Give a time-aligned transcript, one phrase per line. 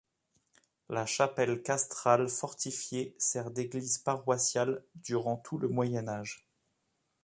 [0.89, 6.47] La chapelle castrale fortifiée sert d'église paroissiale durant tout le Moyen Âge.